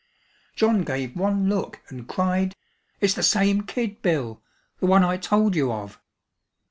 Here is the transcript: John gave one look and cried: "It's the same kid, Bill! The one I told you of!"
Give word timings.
John 0.55 0.81
gave 0.81 1.15
one 1.15 1.47
look 1.47 1.81
and 1.89 2.07
cried: 2.09 2.55
"It's 3.01 3.13
the 3.13 3.21
same 3.21 3.61
kid, 3.61 4.01
Bill! 4.01 4.41
The 4.79 4.87
one 4.87 5.03
I 5.03 5.17
told 5.17 5.55
you 5.55 5.71
of!" 5.71 5.99